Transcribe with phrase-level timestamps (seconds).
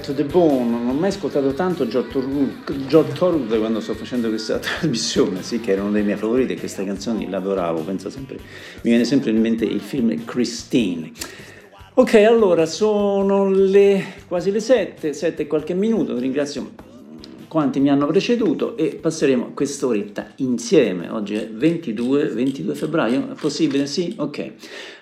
[0.00, 0.70] To the Bone.
[0.70, 2.10] Non ho mai ascoltato tanto George
[3.12, 7.28] Thorogood quando sto facendo questa trasmissione, sì, che era uno dei miei favoriti, queste canzoni
[7.28, 11.12] l'adoravo, penso sempre, mi viene sempre in mente il film Christine.
[11.94, 16.70] Ok, allora sono le, quasi le 7, 7 e qualche minuto, ringrazio
[17.50, 21.08] quanti mi hanno preceduto e passeremo quest'oretta insieme.
[21.08, 23.86] Oggi è 22, 22 febbraio, è possibile?
[23.86, 24.14] Sì?
[24.18, 24.52] Ok.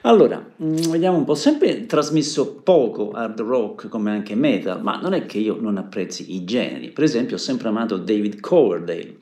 [0.01, 1.35] Allora, mm, vediamo un po'.
[1.35, 6.35] Sempre trasmesso poco hard rock come anche metal, ma non è che io non apprezzi
[6.35, 6.89] i generi.
[6.89, 9.17] Per esempio, ho sempre amato David Coverdale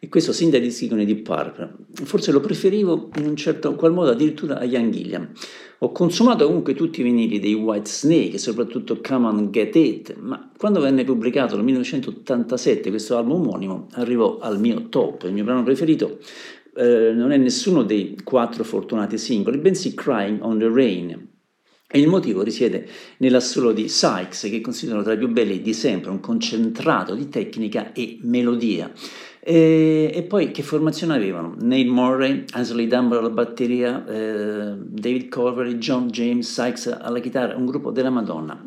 [0.00, 1.74] e questo sin dai dischi con Deep Purple.
[2.04, 5.30] Forse lo preferivo in un certo qual modo addirittura a Young Gilliam.
[5.80, 10.50] Ho consumato comunque tutti i vinili dei White Snake, soprattutto Come on Get It, ma
[10.56, 15.62] quando venne pubblicato nel 1987 questo album omonimo arrivò al mio top, il mio brano
[15.62, 16.18] preferito
[16.76, 21.28] eh, non è nessuno dei quattro fortunati singoli, bensì Crying on the Rain,
[21.90, 26.10] e il motivo risiede nell'assolo di Sykes, che considero tra i più belli di sempre,
[26.10, 28.92] un concentrato di tecnica e melodia.
[29.50, 31.54] E, e, poi che formazione avevano?
[31.58, 37.64] Nate Murray, Ansley Dunbar alla batteria, eh, David Covery, John James, Sykes alla chitarra, un
[37.64, 38.62] gruppo della Madonna.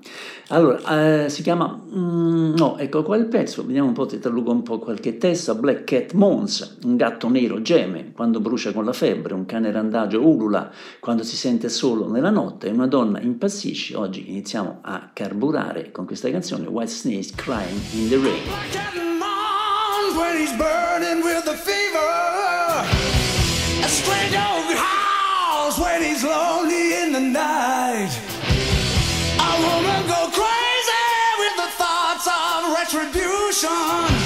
[0.48, 4.50] Allora, eh, si chiama, mm, no, ecco qua il pezzo, vediamo un po', ti traduco
[4.50, 8.94] un po' qualche testo, Black Cat Mons, un gatto nero geme quando brucia con la
[8.94, 13.96] febbre, un cane randagio ulula quando si sente solo nella notte una donna impazzisce.
[13.96, 19.11] Oggi iniziamo a carburare con questa canzone White Snakes Crying in the Rain.
[20.16, 22.12] When he's burning with a fever.
[23.84, 28.12] A stray dog howls when he's lonely in the night.
[29.40, 31.08] A woman go crazy
[31.42, 34.21] with the thoughts of retribution.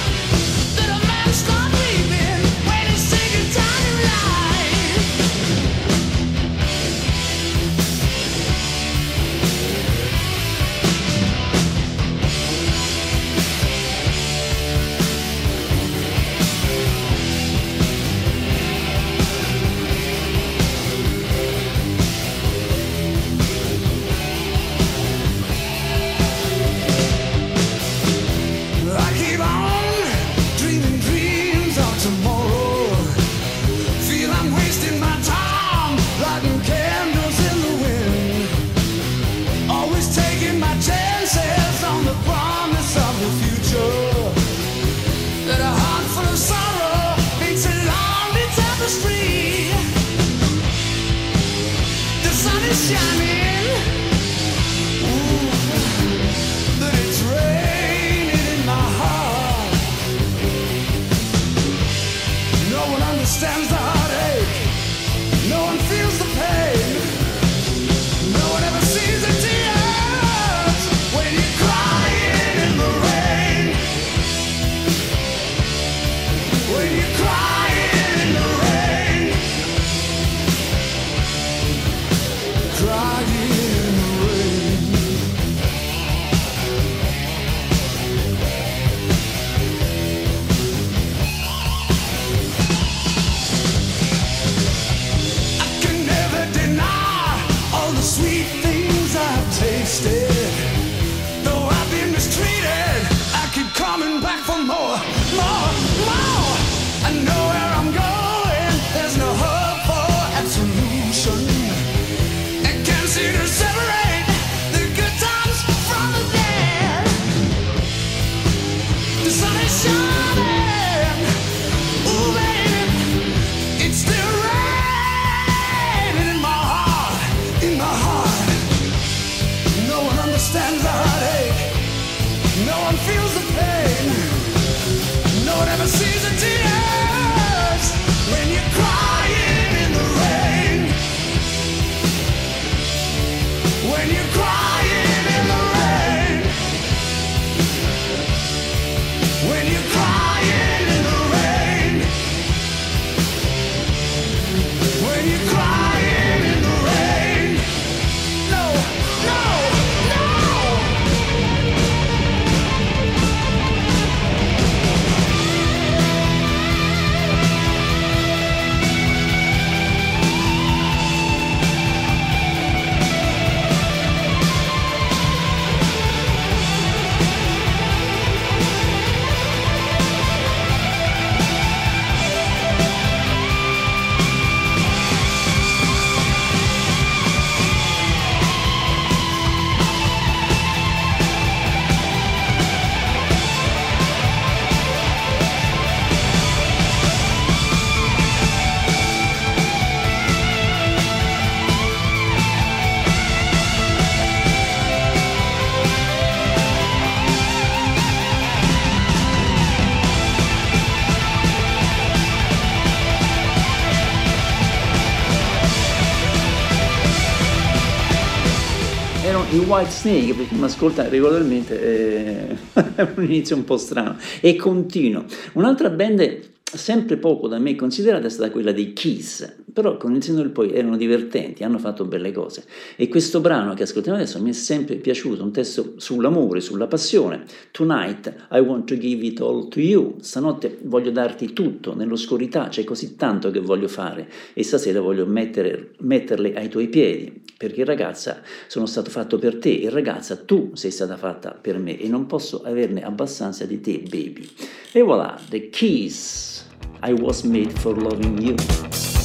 [219.52, 222.56] I White Snake, perché mi ascolta regolarmente, eh,
[222.96, 225.24] è un inizio un po' strano, e continuo.
[225.52, 230.22] Un'altra band sempre poco da me considerata è stata quella dei Kiss, però con il
[230.22, 232.64] senno del poi erano divertenti, hanno fatto belle cose.
[232.96, 237.44] E questo brano che ascoltiamo adesso mi è sempre piaciuto, un testo sull'amore, sulla passione.
[237.72, 240.14] Tonight I want to give it all to you.
[240.20, 245.90] Stanotte voglio darti tutto, nell'oscurità c'è così tanto che voglio fare e stasera voglio mettere,
[245.98, 250.90] metterle ai tuoi piedi, perché ragazza sono stato fatto per te e ragazza tu sei
[250.90, 254.48] stata fatta per me e non posso averne abbastanza di te, baby.
[254.92, 256.64] E voilà, The Kiss.
[257.02, 259.15] I was made for loving you.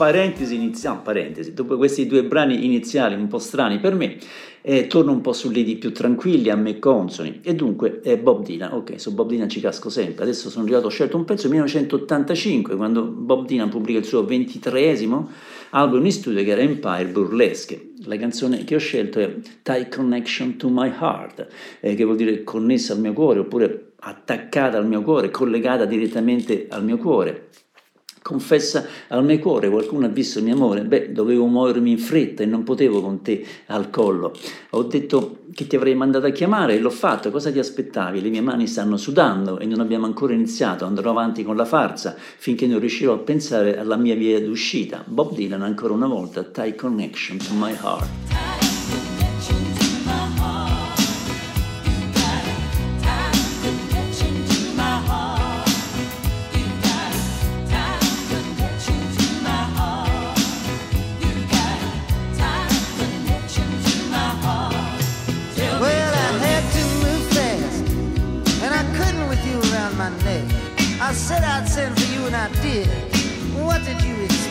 [0.00, 4.16] Parentesi iniziale, parentesi, dopo questi due brani iniziali un po' strani per me,
[4.62, 8.42] eh, torno un po' su lidi più tranquilli, a me consoni, e dunque eh, Bob
[8.42, 11.42] Dylan, ok, su Bob Dylan ci casco sempre, adesso sono arrivato, ho scelto un pezzo
[11.42, 15.28] del 1985, quando Bob Dylan pubblica il suo ventitreesimo
[15.72, 20.56] album in studio che era Empire Burlesque, la canzone che ho scelto è Tie Connection
[20.56, 21.46] to My Heart,
[21.80, 26.68] eh, che vuol dire connessa al mio cuore, oppure attaccata al mio cuore, collegata direttamente
[26.70, 27.48] al mio cuore,
[28.22, 30.82] Confessa al mio cuore, qualcuno ha visto il mio amore?
[30.82, 34.34] Beh, dovevo muovermi in fretta e non potevo con te al collo.
[34.70, 37.30] Ho detto che ti avrei mandato a chiamare e l'ho fatto.
[37.30, 38.20] Cosa ti aspettavi?
[38.20, 40.84] Le mie mani stanno sudando e non abbiamo ancora iniziato.
[40.84, 45.02] Andrò avanti con la farsa finché non riuscirò a pensare alla mia via d'uscita.
[45.06, 48.49] Bob Dylan ancora una volta, Tie Connection to My Heart.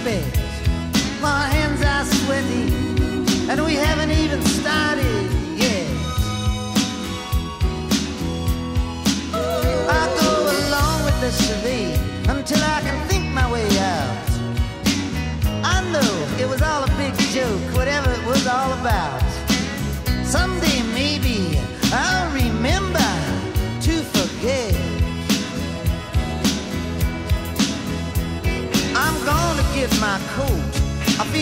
[0.10, 0.39] You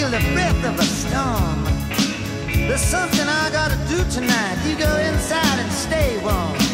[0.09, 1.63] feel the breath of a storm.
[2.67, 4.57] There's something I gotta do tonight.
[4.65, 6.66] You go inside and stay warm.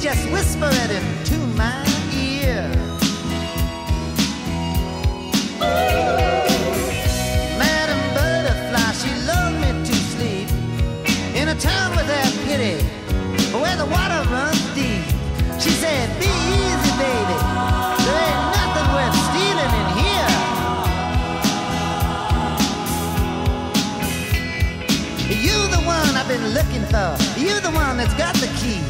[0.00, 1.84] Just whisper it into my
[2.16, 2.64] ear.
[7.60, 10.48] Madam Butterfly, she lulled me to sleep
[11.36, 12.82] in a town without pity,
[13.60, 15.04] where the water runs deep.
[15.60, 17.36] She said, Be easy, baby.
[18.00, 20.32] There ain't nothing worth stealing in here.
[25.44, 27.16] You the one I've been looking for.
[27.38, 28.89] You the one that's got the key.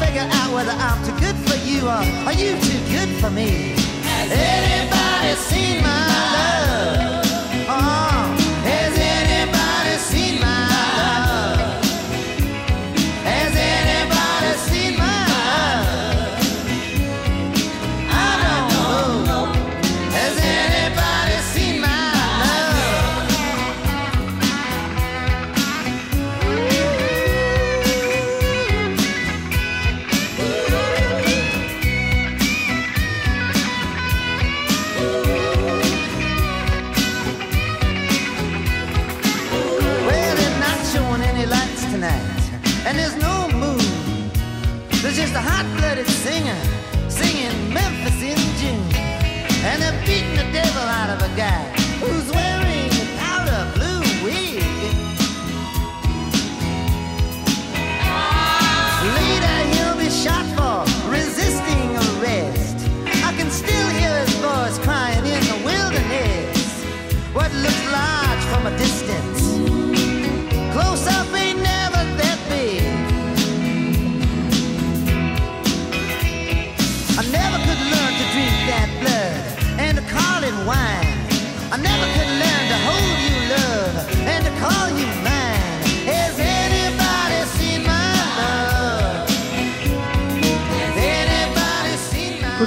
[0.00, 3.74] Figure out whether I'm too good for you or are you too good for me.
[4.02, 7.19] Has anybody seen my love?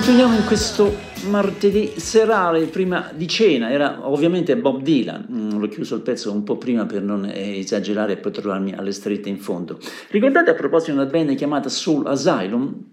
[0.05, 0.97] Continuiamo in questo
[1.29, 6.43] martedì serale prima di cena, era ovviamente Bob Dylan, Mm, l'ho chiuso il pezzo un
[6.43, 9.79] po' prima per non eh, esagerare e poi trovarmi alle strette in fondo.
[10.09, 12.83] Ricordate a proposito di una band chiamata Soul Asylum?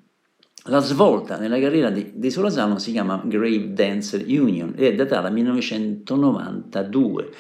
[0.67, 4.95] La svolta nella carriera di, di Soul Asylum si chiama Grave Dancer Union e è
[4.95, 7.31] datata 1992.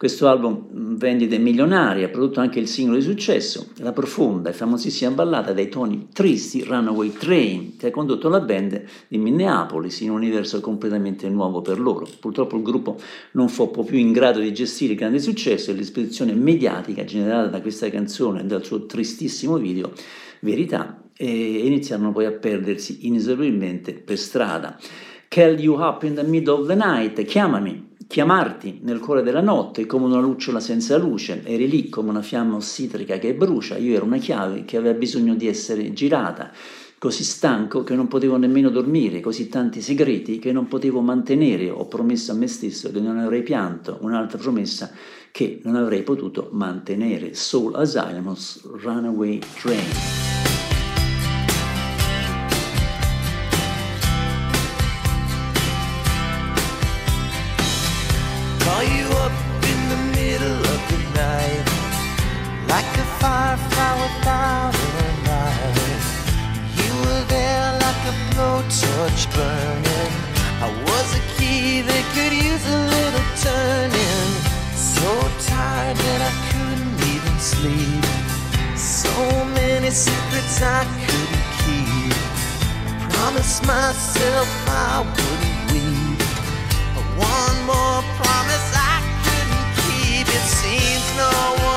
[0.00, 4.54] Questo album mh, vendite milionarie, ha prodotto anche il singolo di successo, la profonda e
[4.54, 10.08] famosissima ballata dai toni tristi Runaway Train, che ha condotto la band di Minneapolis in
[10.08, 12.08] un universo completamente nuovo per loro.
[12.18, 12.98] Purtroppo il gruppo
[13.32, 17.60] non fu più in grado di gestire il grande successo e l'esposizione mediatica generata da
[17.60, 19.92] questa canzone e dal suo tristissimo video,
[20.40, 21.26] Verità, e
[21.66, 24.78] iniziarono poi a perdersi inesorabilmente per strada.
[25.28, 29.86] Call you up in the middle of the night, chiamami, chiamarti nel cuore della notte
[29.86, 34.04] come una lucciola senza luce, eri lì come una fiamma ossitrica che brucia, io ero
[34.04, 36.50] una chiave che aveva bisogno di essere girata,
[36.98, 41.86] così stanco che non potevo nemmeno dormire, così tanti segreti che non potevo mantenere, ho
[41.86, 44.90] promesso a me stesso che non avrei pianto, un'altra promessa
[45.30, 47.34] che non avrei potuto mantenere.
[47.34, 50.29] Soul Asylum's Runaway Train.
[68.70, 70.12] Torch burning.
[70.62, 74.30] I was a key that could use a little turning.
[74.78, 75.10] So
[75.50, 78.04] tired that I couldn't even sleep.
[78.78, 79.10] So
[79.58, 82.14] many secrets I couldn't keep.
[82.86, 86.22] I promised myself I wouldn't weep.
[87.18, 90.26] One more promise I couldn't keep.
[90.30, 91.69] It seems no one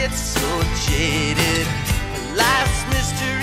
[0.00, 1.66] get so jaded?
[2.34, 3.39] Life's mystery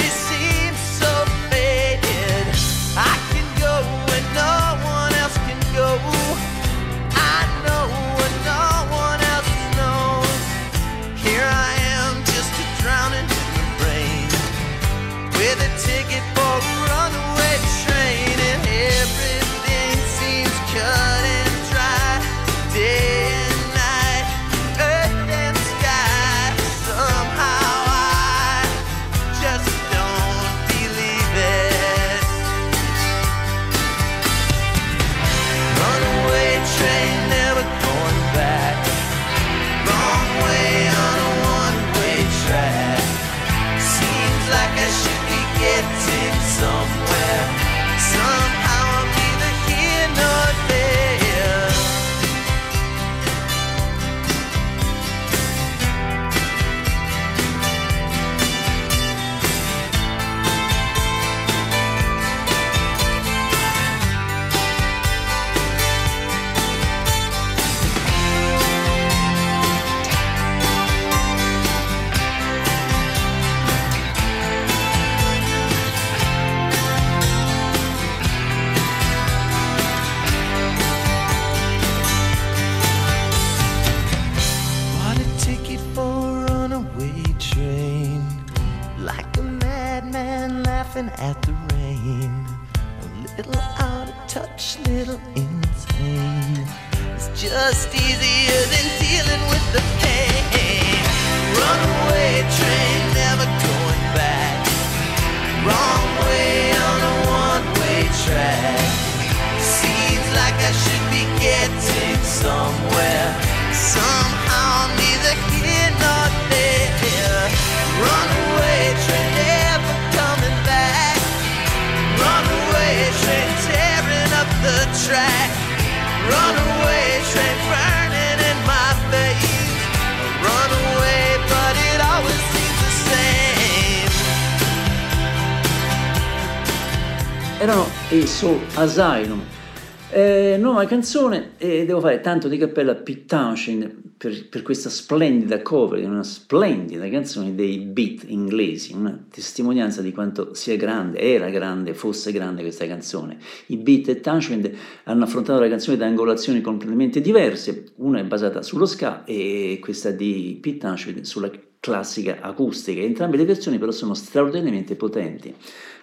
[140.98, 146.00] canzone e devo fare tanto di cappello a Pete Townshend per, per questa splendida cover
[146.00, 151.94] di una splendida canzone dei beat inglesi, una testimonianza di quanto sia grande, era grande,
[151.94, 153.38] fosse grande questa canzone.
[153.68, 154.72] I beat e Townshend
[155.04, 160.10] hanno affrontato la canzone da angolazioni completamente diverse, una è basata sullo ska e questa
[160.10, 163.02] di Pete Townshend sulla classica acustica.
[163.02, 165.54] Entrambe le versioni però sono straordinariamente potenti.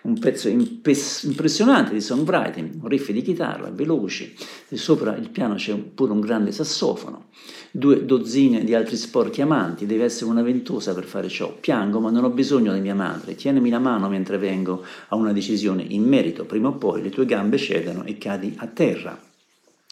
[0.05, 4.35] Un pezzo impressionante di songwriting, un riff di chitarra, veloci,
[4.71, 7.29] sopra il piano c'è pure un grande sassofono,
[7.71, 11.57] due dozzine di altri sporchi amanti, deve essere una ventosa per fare ciò.
[11.59, 15.33] Piango ma non ho bisogno di mia madre, tienimi la mano mentre vengo a una
[15.33, 19.19] decisione in merito, prima o poi le tue gambe cedono e cadi a terra.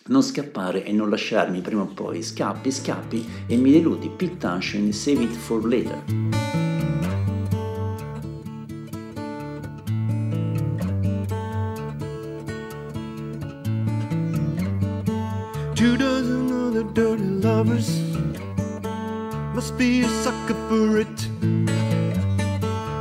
[0.09, 4.93] Non scappare e non lasciarmi prima o poi, scappi, scappi e mi deludi, Pete Townshend,
[4.93, 6.72] save it for later.
[20.33, 21.19] Sucker for it.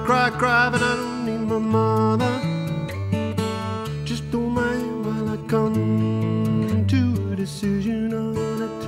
[0.05, 2.33] Cry, cry, but I don't need my mother.
[4.03, 8.35] Just my hand while I come to a decision on
[8.67, 8.79] it.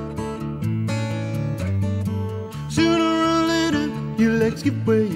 [2.70, 3.86] Sooner or later,
[4.18, 5.08] your legs give way,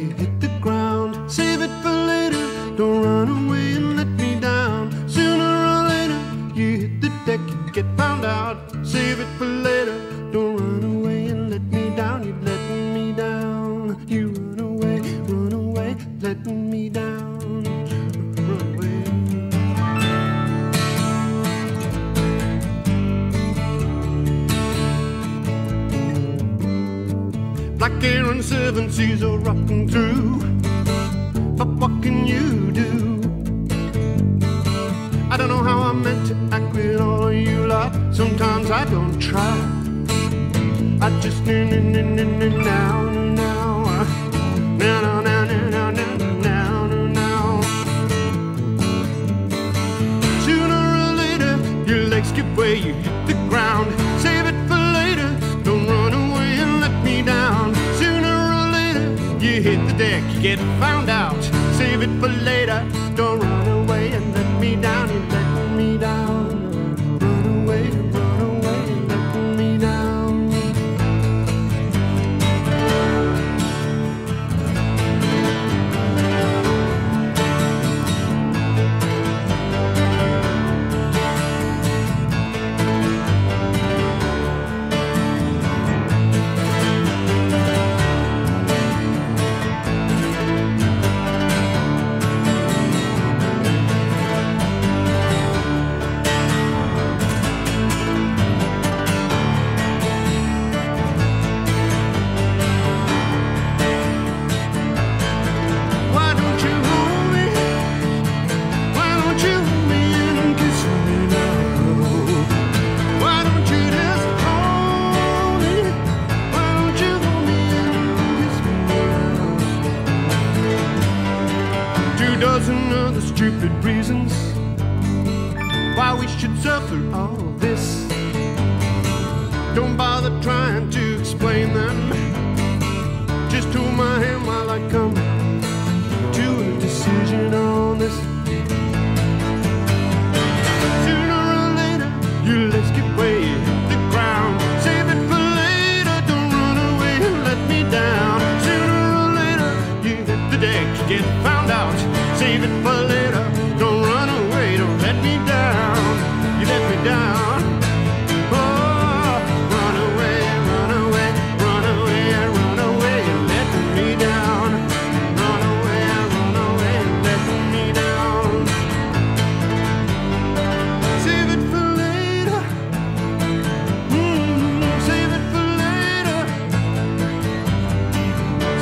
[29.48, 29.87] rotten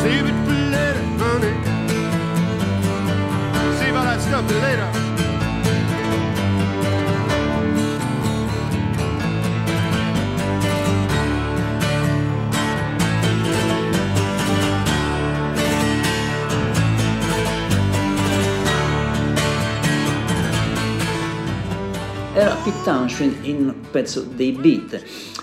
[0.05, 1.53] Save it for later, honey.
[3.79, 4.89] Save all that stuff for later.
[22.35, 25.34] Era Pete Townshend in un pezzo dei Beat.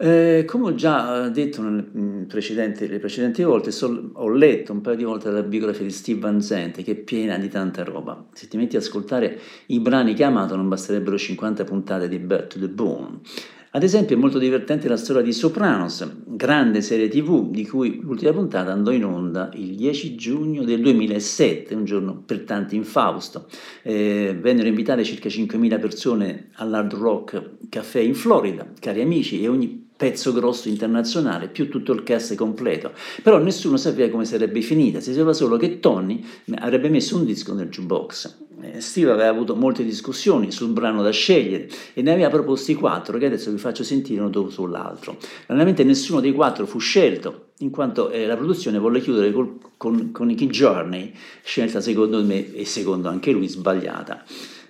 [0.00, 4.72] Eh, come ho già eh, detto nelle mm, precedenti, le precedenti volte, sol- ho letto
[4.72, 7.82] un paio di volte la biografia di Steve Van Zandt che è piena di tanta
[7.82, 8.28] roba.
[8.32, 12.24] Se ti metti ad ascoltare i brani che ha amato non basterebbero 50 puntate di
[12.26, 13.20] to the Bone.
[13.72, 18.32] Ad esempio è molto divertente la storia di Sopranos, grande serie tv di cui l'ultima
[18.32, 23.46] puntata andò in onda il 10 giugno del 2007, un giorno per tanti infausto.
[23.82, 29.87] Eh, vennero invitate circa 5.000 persone all'Hard Rock Café in Florida, cari amici, e ogni
[29.98, 32.92] pezzo grosso internazionale, più tutto il cast completo.
[33.20, 37.52] Però nessuno sapeva come sarebbe finita, si sapeva solo che Tony avrebbe messo un disco
[37.52, 38.36] nel jukebox.
[38.60, 43.18] Eh, Steve aveva avuto molte discussioni sul brano da scegliere e ne aveva proposti quattro
[43.18, 45.16] che adesso vi faccio sentire uno dopo sull'altro.
[45.46, 50.12] Realmente nessuno dei quattro fu scelto, in quanto eh, la produzione volle chiudere col, con,
[50.12, 54.24] con Nicky Journey, scelta secondo me e secondo anche lui sbagliata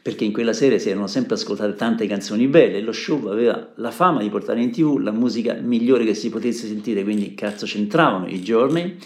[0.09, 3.73] perché in quella serie si erano sempre ascoltate tante canzoni belle e lo show aveva
[3.75, 7.67] la fama di portare in tv la musica migliore che si potesse sentire, quindi cazzo
[7.67, 8.97] c'entravano i giorni.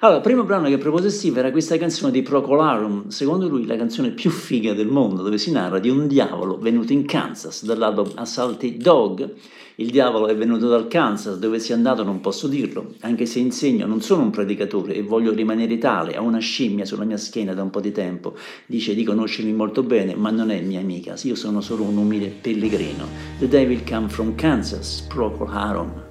[0.00, 3.76] Allora, il primo brano che propose Steve era questa canzone di Procolarum, secondo lui la
[3.76, 8.10] canzone più figa del mondo, dove si narra di un diavolo venuto in Kansas dall'album
[8.16, 9.32] Assaulted Dog,
[9.80, 13.86] il diavolo è venuto dal Kansas, dove sia andato non posso dirlo, anche se insegno,
[13.86, 17.62] non sono un predicatore e voglio rimanere tale, ho una scimmia sulla mia schiena da
[17.62, 21.34] un po' di tempo, dice di conoscermi molto bene, ma non è mia amica, io
[21.34, 23.06] sono solo un umile pellegrino.
[23.38, 26.08] The devil come from Kansas, Procol Harum.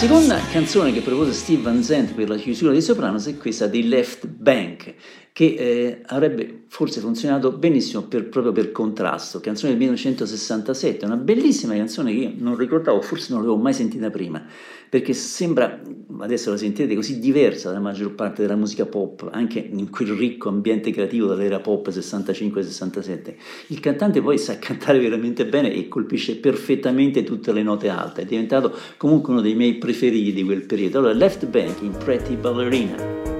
[0.00, 3.86] Seconda canzone che propose Steve Van Zandt per la chiusura dei Sopranos è questa di
[3.86, 4.94] Left Bank,
[5.30, 11.74] che eh, avrebbe forse funzionato benissimo per, proprio per contrasto, canzone del 1967, una bellissima
[11.74, 14.42] canzone che io non ricordavo, forse non l'avevo mai sentita prima,
[14.88, 15.78] perché sembra,
[16.20, 20.48] adesso la sentirete, così diversa dalla maggior parte della musica pop, anche in quel ricco
[20.48, 23.34] ambiente creativo dell'era pop 65-67.
[23.66, 28.24] Il cantante poi sa cantare veramente bene e colpisce perfettamente tutte le note alte, è
[28.24, 31.00] diventato comunque uno dei miei preferiti di quel periodo.
[31.00, 33.39] Allora, Left Bank in Pretty Ballerina.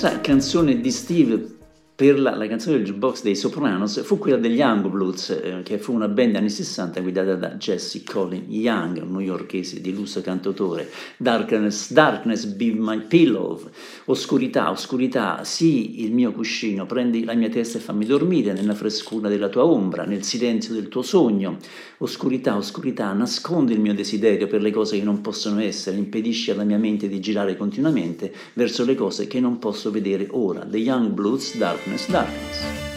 [0.00, 1.59] Questa canzone di Steve
[2.00, 5.76] per la, la, canzone del jukebox dei Sopranos fu quella degli Young Blues, eh, che
[5.76, 10.90] fu una band anni 60 guidata da Jesse Colin Young, un newyorkese di lusso cantautore.
[11.18, 13.60] Darkness, darkness be my pillow,
[14.06, 19.28] oscurità, oscurità, sì il mio cuscino, prendi la mia testa e fammi dormire nella frescura
[19.28, 21.58] della tua ombra, nel silenzio del tuo sogno.
[21.98, 26.64] Oscurità, oscurità, nascondi il mio desiderio per le cose che non possono essere, impedisci alla
[26.64, 30.64] mia mente di girare continuamente verso le cose che non posso vedere ora.
[30.64, 31.89] The Young Blues, Darkness.
[31.90, 32.89] Miss Darkness.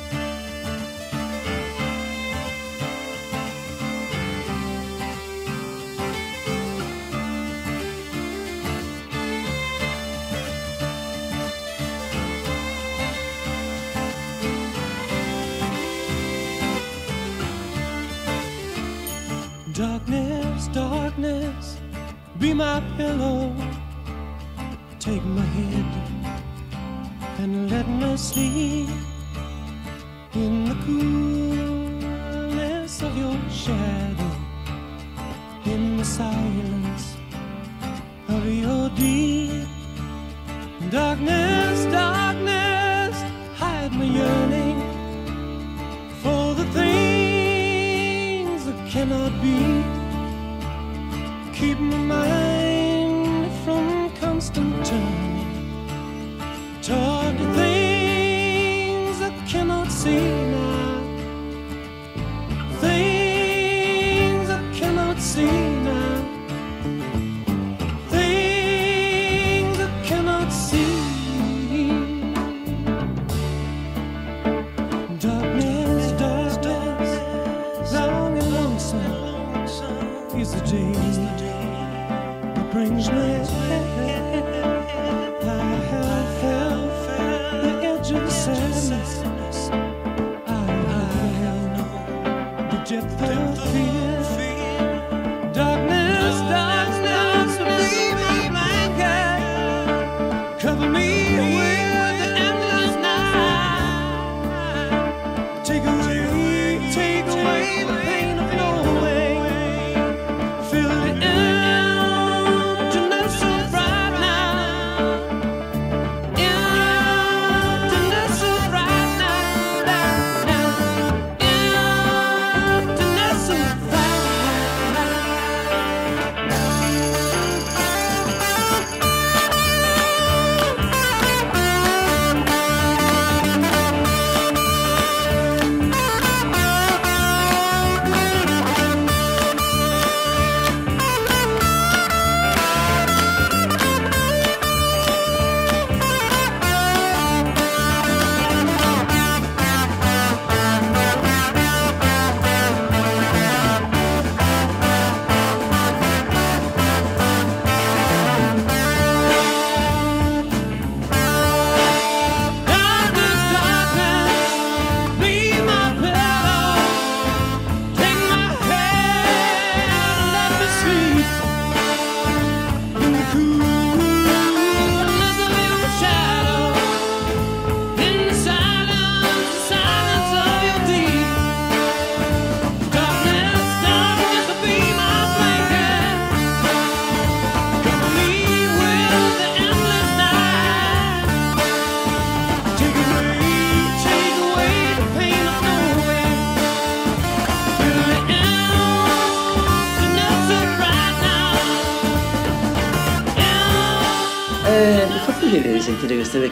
[33.73, 34.33] shadow
[35.65, 37.05] in the silence
[38.27, 39.67] of your deep
[40.91, 41.42] darkness.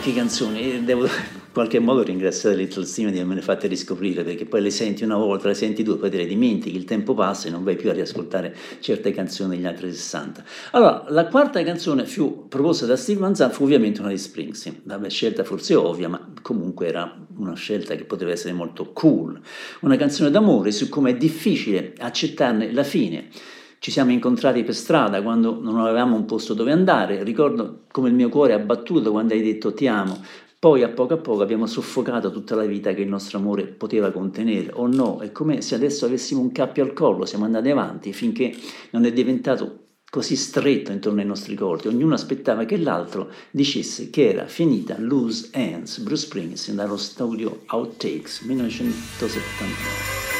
[0.02, 1.12] Vecchie canzoni devo in
[1.54, 5.48] qualche modo ringraziare Little Steam di avermele fatte riscoprire perché poi le senti una volta,
[5.48, 7.94] le senti due, poi te le dimentichi, il tempo passa e non vai più a
[7.94, 10.44] riascoltare certe canzoni degli altri 60.
[10.72, 14.82] Allora, la quarta canzone fu proposta da Steve Van Zandt fu ovviamente una di Springsteen,
[14.86, 19.40] la scelta forse ovvia, ma comunque era una scelta che poteva essere molto cool,
[19.82, 23.30] una canzone d'amore su come è difficile accettarne la fine.
[23.84, 27.24] Ci siamo incontrati per strada quando non avevamo un posto dove andare.
[27.24, 30.24] Ricordo come il mio cuore ha battuto quando hai detto ti amo.
[30.60, 34.12] Poi a poco a poco abbiamo soffocato tutta la vita che il nostro amore poteva
[34.12, 35.18] contenere, o no?
[35.18, 38.56] È come se adesso avessimo un cappio al collo, siamo andati avanti finché
[38.92, 41.88] non è diventato così stretto intorno ai nostri corpi.
[41.88, 48.42] Ognuno aspettava che l'altro dicesse che era finita Loose Ends, Bruce Springsteen, dallo studio Outtakes
[48.42, 50.31] 1979.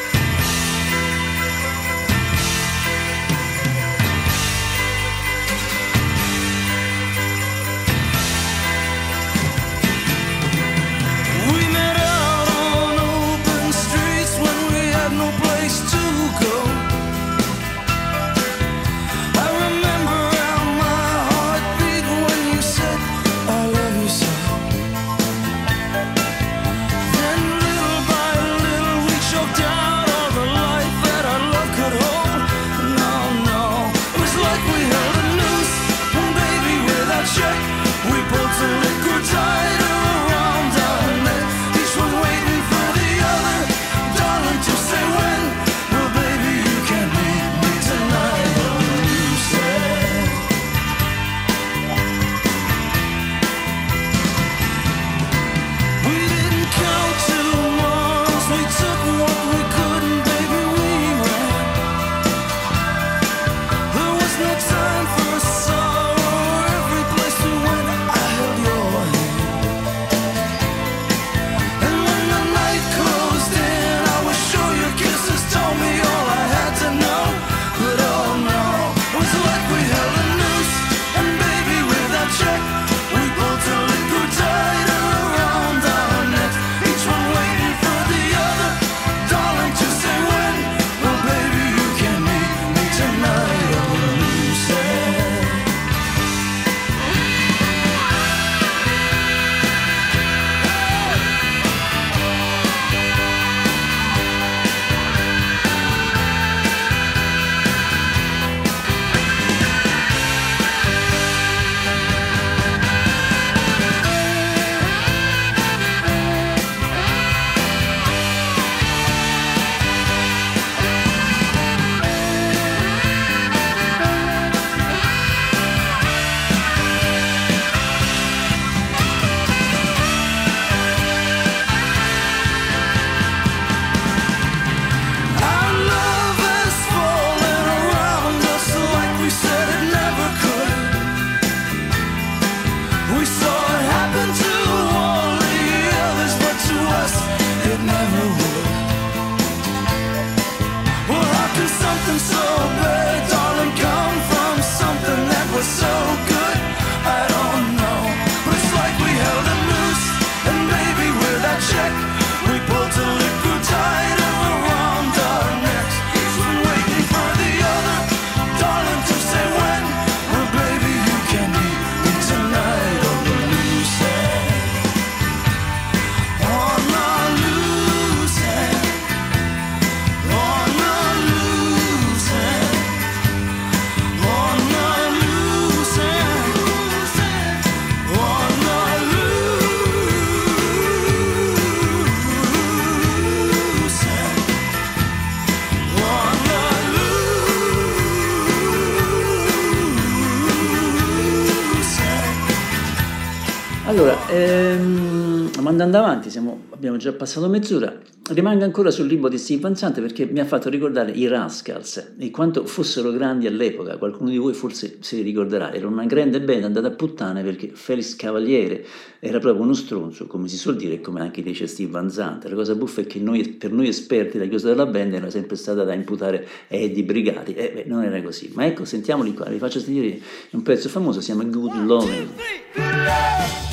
[205.92, 207.94] Andando avanti, siamo- abbiamo già passato mezz'ora,
[208.32, 212.14] rimango ancora sul limbo di Steve Van Zandt perché mi ha fatto ricordare i Rascals
[212.18, 216.64] e quanto fossero grandi all'epoca, qualcuno di voi forse si ricorderà, era una grande band
[216.64, 218.86] andata a puttane perché Felix Cavaliere
[219.20, 222.46] era proprio uno stronzo, come si suol dire e come anche dice Steve Van Zandt.
[222.46, 225.58] La cosa buffa è che noi, per noi esperti la chiusa della band era sempre
[225.58, 228.50] stata da imputare a Eddie Brigati, e beh, non era così.
[228.54, 230.20] Ma ecco, sentiamoli qua, vi faccio sentire
[230.52, 232.30] un pezzo famoso, si chiama Good Loving.
[232.74, 233.71] I was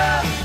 [0.00, 0.39] love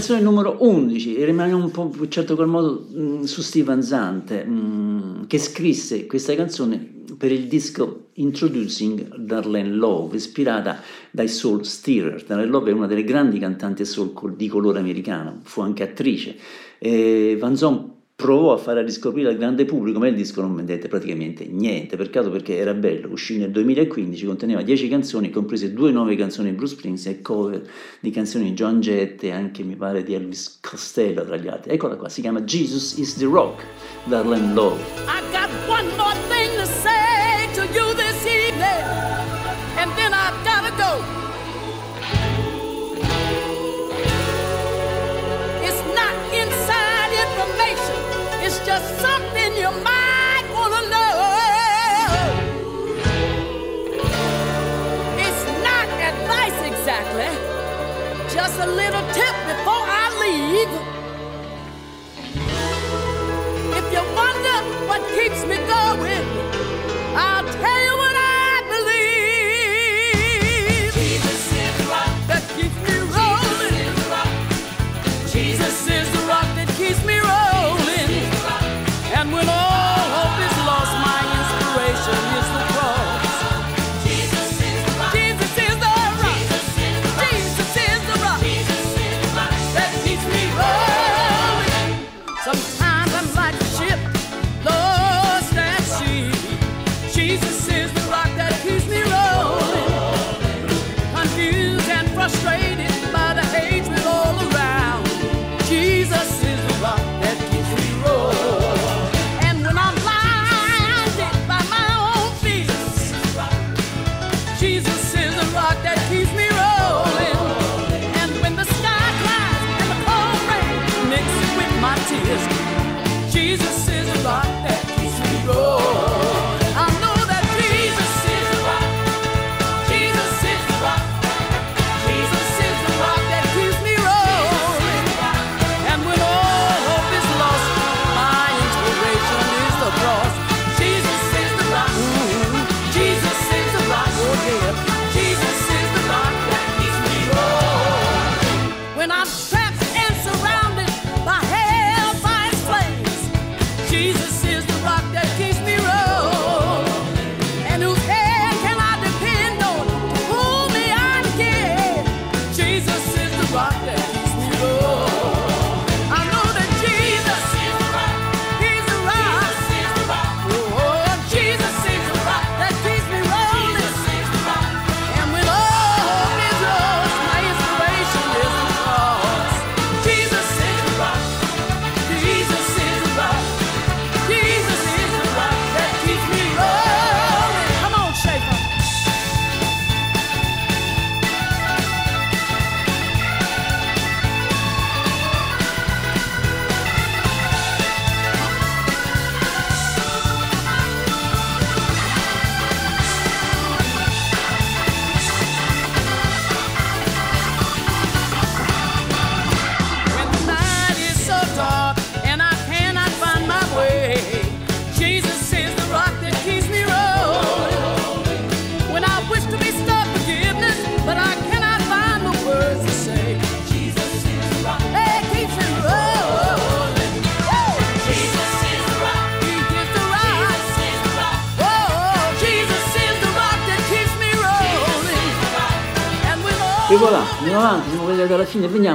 [0.00, 4.46] canzone numero 11, e rimaniamo un po' in certo qual modo mh, su Steven Zante,
[4.46, 6.78] mh, che scrisse questa canzone
[7.18, 10.80] per il disco Introducing Darlene Love, ispirata
[11.10, 12.24] dai Soul Stirrer.
[12.24, 16.34] Darlene Love è una delle grandi cantanti soul di colore americano, fu anche attrice.
[16.78, 20.88] E Van Zon provò a fare riscoprire al grande pubblico, ma il disco non vendette
[20.88, 26.14] praticamente niente, peccato perché era bello, uscì nel 2015, conteneva 10 canzoni, comprese due nuove
[26.16, 27.66] canzoni di Bruce Springsteen e cover
[27.98, 31.72] di canzoni di John Jett e anche mi pare di Elvis Costello tra gli altri.
[31.72, 33.64] Eccola qua, si chiama Jesus is the Rock,
[34.04, 34.78] Darlene Love.
[35.06, 38.84] I got one more thing to say to you this evening,
[39.78, 41.19] and then I've gotta go.
[48.70, 51.14] Just something you might wanna know.
[55.26, 57.30] It's not advice exactly,
[58.36, 60.72] just a little tip before I leave.
[63.78, 64.56] If you wonder
[64.88, 66.24] what keeps me going,
[67.26, 68.09] I'll tell you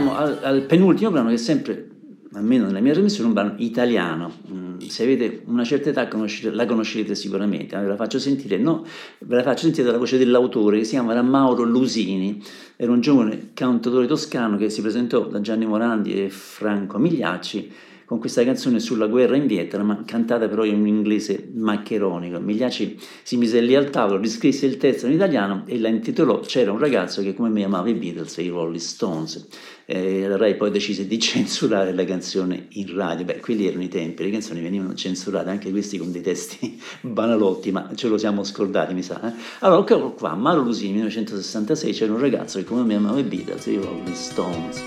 [0.05, 1.89] veniamo al, al penultimo brano che è sempre,
[2.33, 4.31] almeno nella mia trasmissione, un brano italiano.
[4.51, 6.07] Mm, se avete una certa età
[6.51, 8.85] la conoscerete sicuramente, ve la faccio sentire, no,
[9.19, 12.41] ve la faccio sentire dalla voce dell'autore che si chiama Mauro Lusini,
[12.75, 17.71] era un giovane cantautore toscano che si presentò da Gianni Morandi e Franco Migliacci
[18.05, 22.39] con questa canzone sulla guerra in Vietnam, cantata però in un inglese maccheronico.
[22.39, 26.71] Migliacci si mise lì al tavolo, riscrisse il testo in italiano e la intitolò C'era
[26.71, 29.47] un ragazzo che come me amava i Beatles e i Rolling Stones.
[29.87, 33.25] Eh, la Rai poi decise di censurare la canzone in radio.
[33.25, 37.71] Beh, quelli erano i tempi, le canzoni venivano censurate, anche questi con dei testi banalotti,
[37.71, 39.19] ma ce lo siamo scordati, mi sa.
[39.27, 39.33] eh.
[39.59, 43.67] Allora, eccolo qua, Mauro Lusini, 1966, c'era un ragazzo che come me amava i Beatles
[43.67, 44.83] e i Rolling Stones.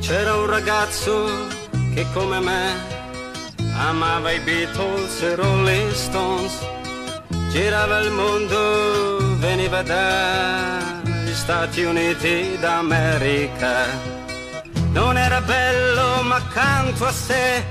[0.00, 2.74] C'era un ragazzo che come me
[3.76, 6.54] amava i Beatles e Rolling Stones,
[7.50, 13.86] girava il mondo, veniva dagli Stati Uniti d'America.
[14.92, 17.64] non era bello ma accanto a sé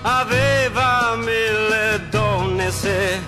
[0.00, 3.20] aveva mille donne se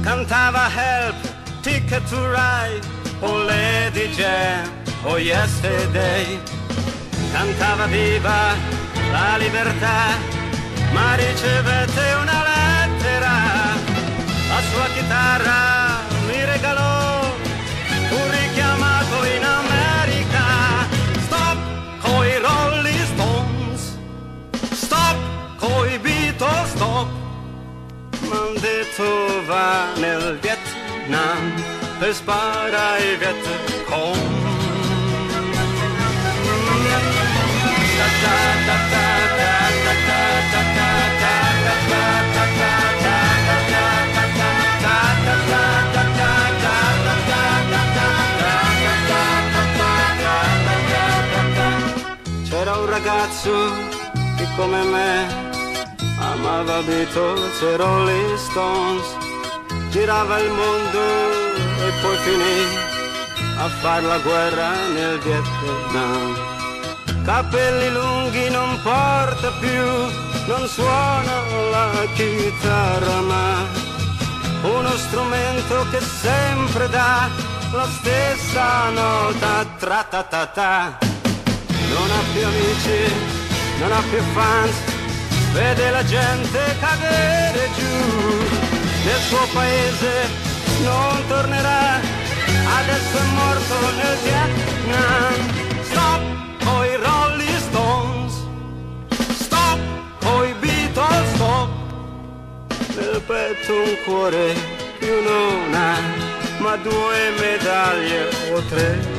[0.00, 1.16] cantava help
[1.60, 2.86] ticket to ride
[3.20, 4.70] o lady jam
[5.02, 6.40] o yesterday.
[7.32, 8.75] Cantava viva
[9.10, 10.18] la libertà
[10.92, 13.34] ma ricevette una lettera
[14.48, 17.06] la sua chitarra mi regalò
[18.10, 20.44] un richiamato in America.
[21.26, 21.58] Stop
[22.00, 23.98] coi Rolling Stones
[24.72, 25.16] stop
[25.58, 27.08] coi Beatles stop.
[28.28, 31.52] M'han detto va nel Vietnam
[31.98, 34.44] per sparare ai Vietcong.
[38.20, 38.64] C'era un
[53.26, 53.72] ragazzo
[54.36, 55.26] che come me
[56.18, 59.16] amava Beatles e Rolling Stones,
[59.90, 61.00] girava il mondo
[61.86, 66.36] e poi finì a far la guerra nel Vietnam.
[67.24, 69.84] Capelli lunghi non porta più,
[70.46, 73.66] non suona la chitarra ma
[74.62, 77.28] uno strumento che sempre dà
[77.72, 81.05] la stessa nota tra ta ta ta
[81.94, 83.14] non ha più amici,
[83.80, 84.74] non ha più fans,
[85.52, 88.64] vede la gente cadere giù.
[89.04, 90.28] Nel suo paese
[90.82, 92.00] non tornerà,
[92.78, 95.34] adesso è morto nel Vietnam.
[95.82, 96.22] Stop
[96.64, 98.34] coi Rolling Stones,
[99.38, 99.78] stop
[100.20, 101.68] coi Beatles, stop.
[102.96, 104.54] Nel petto un cuore
[104.98, 105.96] più non ha,
[106.58, 109.15] ma due medaglie o tre.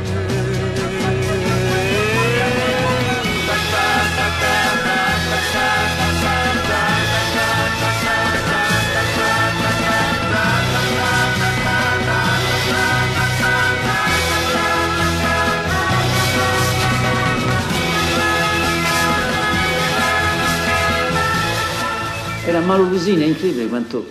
[22.47, 24.07] Era Malovusina, è incredibile quanto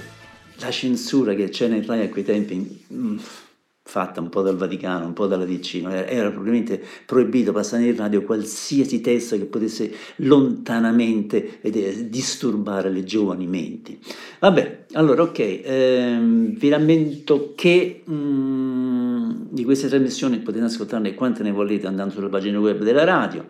[0.57, 2.85] la censura che c'era in Rai a quei tempi,
[3.97, 5.91] fatta un po' dal Vaticano, un po' dalla DC, no?
[5.91, 13.47] era, probabilmente proibito passare in radio qualsiasi testo che potesse lontanamente eh, disturbare le giovani
[13.47, 13.99] menti.
[14.41, 21.51] Vabbè, allora ok, ehm, vi rammento che mm, di queste trasmissioni potete ascoltarne quante ne
[21.51, 23.47] volete andando sulla pagina web della radio,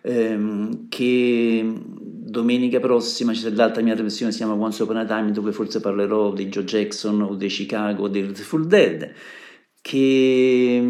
[0.00, 5.52] ehm, che domenica prossima c'è l'altra mia trasmissione, si chiama Once Upon a Time, dove
[5.52, 9.12] forse parlerò di Joe Jackson o di Chicago o di Full Dead,
[9.90, 10.80] che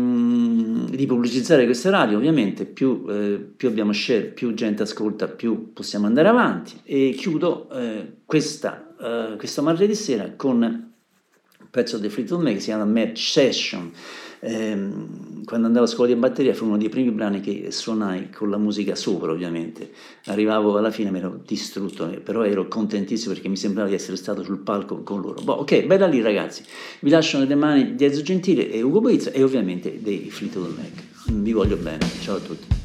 [0.90, 6.05] di pubblicizzare questa radio ovviamente, più, eh, più abbiamo share, più gente ascolta, più possiamo
[6.05, 6.78] andare avanti.
[6.84, 12.61] E chiudo eh, questa, eh, questo martedì sera con un pezzo di Fleetwood Mac che
[12.61, 13.90] si chiama Match Session.
[14.41, 18.51] Ehm, quando andavo a scuola di batteria fu uno dei primi brani che suonai con
[18.51, 19.91] la musica sopra ovviamente.
[20.26, 24.43] Arrivavo alla fine mi ero distrutto però ero contentissimo perché mi sembrava di essere stato
[24.43, 25.43] sul palco con loro.
[25.43, 26.62] Boh, ok bella lì ragazzi.
[27.01, 31.32] Vi lascio nelle mani di Ezio Gentile e Ugo Boizza e ovviamente dei Fleetwood Mac.
[31.32, 32.07] Vi voglio bene.
[32.20, 32.79] Ciao a tutti